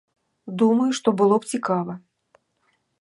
Думаю, 0.61 0.87
што 0.99 1.13
было 1.19 1.35
б 1.43 1.53
цікава. 1.53 1.93